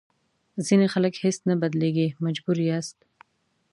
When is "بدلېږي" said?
1.61-2.07